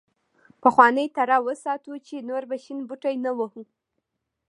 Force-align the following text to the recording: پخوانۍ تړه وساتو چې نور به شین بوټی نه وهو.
پخوانۍ 0.61 1.07
تړه 1.17 1.37
وساتو 1.47 1.93
چې 2.07 2.15
نور 2.29 2.43
به 2.49 2.57
شین 2.63 2.79
بوټی 2.87 3.15
نه 3.25 3.31
وهو. 3.37 3.63